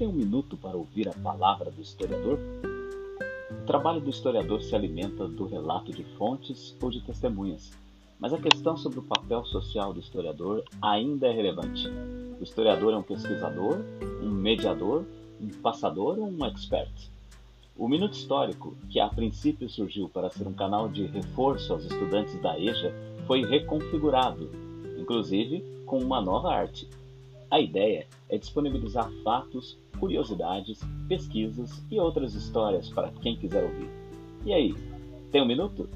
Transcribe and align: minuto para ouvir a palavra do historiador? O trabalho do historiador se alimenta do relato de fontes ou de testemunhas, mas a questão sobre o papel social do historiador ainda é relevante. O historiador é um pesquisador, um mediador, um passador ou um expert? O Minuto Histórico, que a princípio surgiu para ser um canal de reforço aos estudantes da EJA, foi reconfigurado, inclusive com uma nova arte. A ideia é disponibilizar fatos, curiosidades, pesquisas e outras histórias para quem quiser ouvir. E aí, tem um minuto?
minuto 0.00 0.56
para 0.56 0.76
ouvir 0.76 1.08
a 1.08 1.12
palavra 1.12 1.70
do 1.70 1.82
historiador? 1.82 2.38
O 3.50 3.66
trabalho 3.66 4.00
do 4.00 4.08
historiador 4.08 4.62
se 4.62 4.74
alimenta 4.74 5.28
do 5.28 5.46
relato 5.46 5.92
de 5.92 6.02
fontes 6.16 6.74
ou 6.80 6.90
de 6.90 7.00
testemunhas, 7.02 7.70
mas 8.18 8.32
a 8.32 8.38
questão 8.38 8.76
sobre 8.76 8.98
o 8.98 9.02
papel 9.02 9.44
social 9.44 9.92
do 9.92 10.00
historiador 10.00 10.64
ainda 10.80 11.26
é 11.28 11.32
relevante. 11.32 11.86
O 12.40 12.42
historiador 12.42 12.94
é 12.94 12.96
um 12.96 13.02
pesquisador, 13.02 13.80
um 14.22 14.30
mediador, 14.30 15.04
um 15.40 15.48
passador 15.60 16.18
ou 16.18 16.26
um 16.26 16.44
expert? 16.46 16.90
O 17.76 17.88
Minuto 17.88 18.14
Histórico, 18.14 18.74
que 18.88 18.98
a 18.98 19.08
princípio 19.08 19.68
surgiu 19.68 20.08
para 20.08 20.30
ser 20.30 20.46
um 20.46 20.52
canal 20.52 20.88
de 20.88 21.04
reforço 21.04 21.72
aos 21.72 21.84
estudantes 21.84 22.40
da 22.40 22.58
EJA, 22.58 22.92
foi 23.26 23.44
reconfigurado, 23.44 24.50
inclusive 24.98 25.62
com 25.84 25.98
uma 25.98 26.20
nova 26.20 26.52
arte. 26.52 26.88
A 27.52 27.60
ideia 27.60 28.06
é 28.30 28.38
disponibilizar 28.38 29.12
fatos, 29.22 29.78
curiosidades, 30.00 30.80
pesquisas 31.06 31.84
e 31.90 32.00
outras 32.00 32.32
histórias 32.34 32.88
para 32.88 33.10
quem 33.20 33.36
quiser 33.36 33.62
ouvir. 33.62 33.90
E 34.46 34.54
aí, 34.54 34.74
tem 35.30 35.42
um 35.42 35.46
minuto? 35.46 35.86